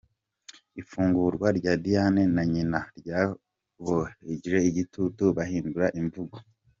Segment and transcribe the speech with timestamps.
[0.81, 6.37] Ifungurwa rya Diane na nyina ryabokeje igitutu bahindura imvugo